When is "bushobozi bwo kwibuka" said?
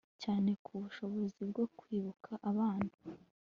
0.81-2.31